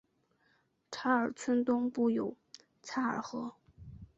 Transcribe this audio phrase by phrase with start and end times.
[0.89, 2.35] 查尔村东部有
[2.83, 3.53] 嚓尔河。